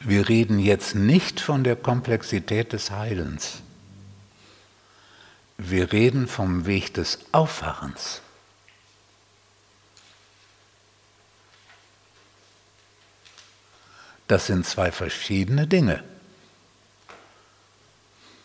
[0.00, 3.62] Wir reden jetzt nicht von der Komplexität des Heilens.
[5.58, 8.20] Wir reden vom Weg des Aufwachens.
[14.28, 16.02] Das sind zwei verschiedene Dinge.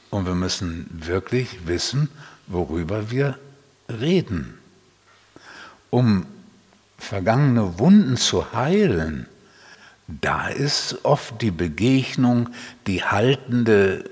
[0.09, 2.09] Und wir müssen wirklich wissen,
[2.47, 3.39] worüber wir
[3.89, 4.59] reden.
[5.89, 6.25] Um
[6.97, 9.27] vergangene Wunden zu heilen,
[10.19, 12.49] da ist oft die Begegnung,
[12.87, 14.03] die haltende,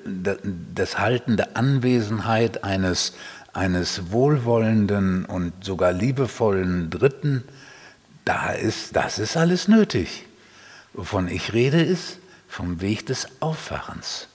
[0.73, 3.13] das haltende Anwesenheit eines,
[3.53, 7.43] eines wohlwollenden und sogar liebevollen Dritten,
[8.23, 10.25] da ist, das ist alles nötig.
[10.93, 14.27] Wovon ich rede, ist vom Weg des Aufwachens,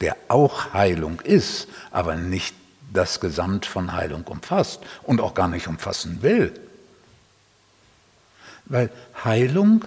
[0.00, 2.54] der auch Heilung ist, aber nicht
[2.92, 6.52] das Gesamt von Heilung umfasst und auch gar nicht umfassen will.
[8.70, 8.88] Weil
[9.24, 9.84] Heilung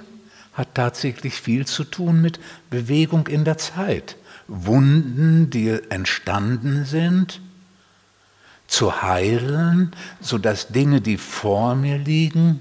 [0.54, 2.40] hat tatsächlich viel zu tun mit
[2.70, 4.18] Bewegung in der Zeit.
[4.48, 7.42] Wunden, die entstanden sind,
[8.68, 12.60] zu heilen, sodass Dinge, die vor mir liegen,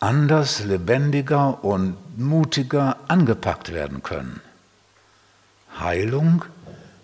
[0.00, 4.40] anders, lebendiger und mutiger angepackt werden können.
[5.78, 6.44] Heilung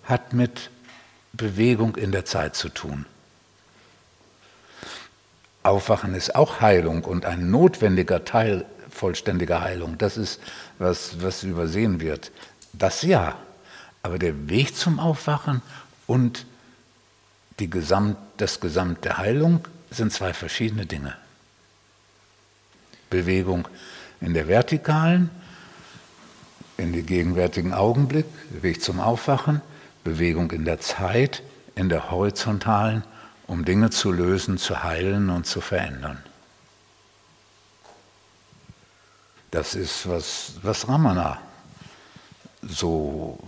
[0.05, 0.71] hat mit
[1.33, 3.07] Bewegung in der Zeit zu tun.
[5.69, 9.99] Aufwachen ist auch Heilung und ein notwendiger Teil vollständiger Heilung.
[9.99, 10.41] Das ist,
[10.79, 12.31] was, was übersehen wird.
[12.73, 13.37] Das ja.
[14.03, 15.63] Aber der Weg zum Aufwachen
[16.07, 16.47] und
[17.59, 21.15] die Gesamt, das Gesamt der Heilung sind zwei verschiedene Dinge.
[23.11, 23.67] Bewegung
[24.21, 25.31] in der vertikalen,
[26.77, 29.61] in den gegenwärtigen Augenblick, Weg zum Aufwachen,
[30.05, 31.43] Bewegung in der Zeit,
[31.75, 33.05] in der horizontalen,
[33.49, 36.23] um Dinge zu lösen, zu heilen und zu verändern.
[39.51, 41.39] Das ist, was, was Ramana
[42.63, 43.39] so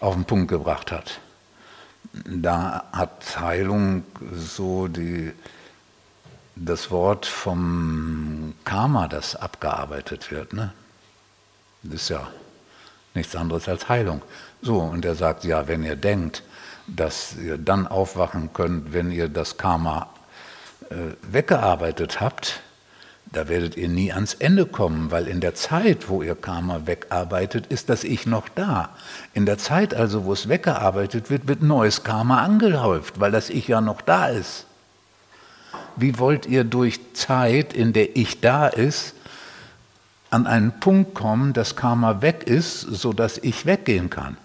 [0.00, 1.20] auf den Punkt gebracht hat.
[2.12, 5.32] Da hat Heilung so die,
[6.56, 10.52] das Wort vom Karma, das abgearbeitet wird.
[10.52, 10.72] Ne?
[11.84, 12.28] Das ist ja
[13.14, 14.22] nichts anderes als Heilung.
[14.62, 16.42] So, und er sagt, ja, wenn ihr denkt,
[16.96, 20.08] dass ihr dann aufwachen könnt, wenn ihr das Karma
[20.90, 22.60] äh, weggearbeitet habt,
[23.32, 27.66] da werdet ihr nie ans Ende kommen, weil in der Zeit, wo ihr Karma wegarbeitet,
[27.68, 28.90] ist das Ich noch da.
[29.34, 33.68] In der Zeit also, wo es weggearbeitet wird, wird neues Karma angehäuft, weil das Ich
[33.68, 34.66] ja noch da ist.
[35.94, 39.14] Wie wollt ihr durch Zeit, in der Ich da ist,
[40.30, 44.36] an einen Punkt kommen, dass Karma weg ist, sodass Ich weggehen kann?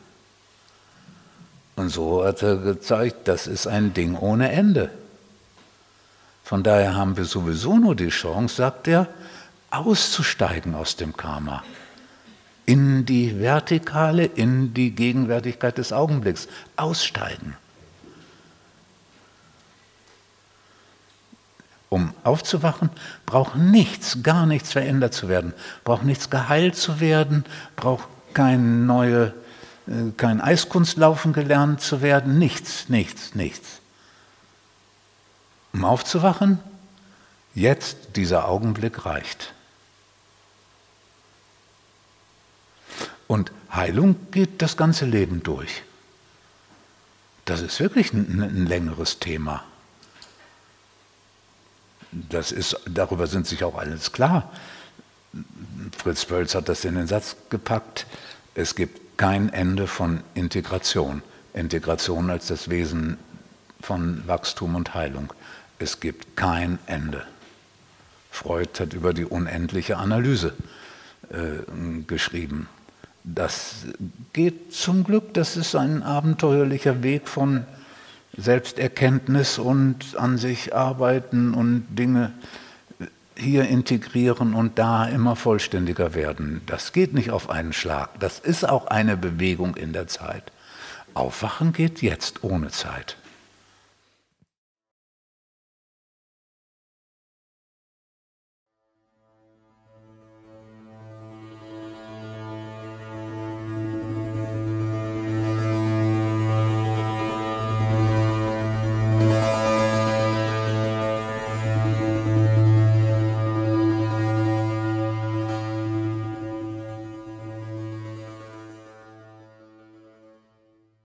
[1.75, 4.91] Und so hat er gezeigt, das ist ein Ding ohne Ende.
[6.43, 9.07] Von daher haben wir sowieso nur die Chance, sagt er,
[9.71, 11.63] auszusteigen aus dem Karma.
[12.65, 16.47] In die Vertikale, in die Gegenwärtigkeit des Augenblicks.
[16.77, 17.57] Aussteigen.
[21.89, 22.89] Um aufzuwachen,
[23.25, 25.53] braucht nichts, gar nichts verändert zu werden,
[25.83, 29.33] braucht nichts geheilt zu werden, braucht keine neue
[30.17, 33.81] kein Eiskunstlaufen gelernt zu werden, nichts, nichts, nichts.
[35.73, 36.59] Um aufzuwachen,
[37.53, 39.53] jetzt dieser Augenblick reicht.
[43.27, 45.83] Und Heilung geht das ganze Leben durch.
[47.45, 49.63] Das ist wirklich ein, ein längeres Thema.
[52.11, 54.51] Das ist, darüber sind sich auch alles klar.
[55.97, 58.07] Fritz Wölz hat das in den Satz gepackt.
[58.55, 61.21] Es gibt kein Ende von Integration.
[61.53, 63.17] Integration als das Wesen
[63.81, 65.33] von Wachstum und Heilung.
[65.79, 67.23] Es gibt kein Ende.
[68.31, 70.53] Freud hat über die unendliche Analyse
[71.29, 72.67] äh, geschrieben.
[73.23, 73.85] Das
[74.33, 77.65] geht zum Glück, das ist ein abenteuerlicher Weg von
[78.37, 82.33] Selbsterkenntnis und an sich arbeiten und Dinge
[83.37, 86.61] hier integrieren und da immer vollständiger werden.
[86.65, 88.19] Das geht nicht auf einen Schlag.
[88.19, 90.51] Das ist auch eine Bewegung in der Zeit.
[91.13, 93.17] Aufwachen geht jetzt ohne Zeit.